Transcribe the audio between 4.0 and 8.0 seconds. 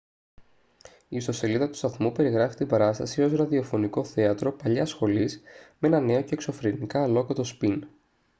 θέατρο παλιάς σχολής με ένα νέο και εξωφρενικά αλλόκοτο σπιν»